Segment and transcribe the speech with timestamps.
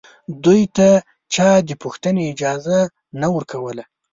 [0.43, 0.89] دوی ته
[1.33, 2.77] چا د پوښتنې اجازه
[3.21, 3.83] نه ورکوله